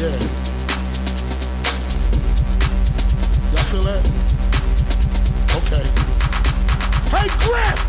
[0.00, 0.08] Yeah.
[3.52, 4.00] Y'all feel that?
[5.56, 5.84] Okay.
[7.10, 7.80] Hey, Griff!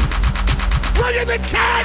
[0.93, 1.80] Bring in the cat!